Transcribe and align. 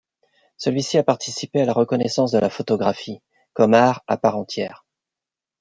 Celui-ci 0.57 0.97
a 0.97 1.03
participé 1.03 1.61
à 1.61 1.65
la 1.65 1.73
reconnaissance 1.73 2.31
de 2.31 2.39
la 2.39 2.49
photographie 2.49 3.21
comme 3.53 3.75
art 3.75 4.03
à 4.07 4.17
part 4.17 4.35
entière. 4.35 4.83